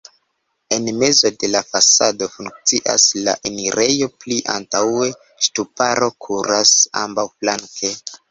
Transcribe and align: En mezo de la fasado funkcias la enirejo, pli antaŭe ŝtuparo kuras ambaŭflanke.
En 0.75 0.85
mezo 1.01 1.29
de 1.41 1.49
la 1.55 1.59
fasado 1.71 2.27
funkcias 2.35 3.03
la 3.27 3.35
enirejo, 3.49 4.09
pli 4.25 4.39
antaŭe 4.55 5.11
ŝtuparo 5.49 6.09
kuras 6.27 6.75
ambaŭflanke. 7.05 7.93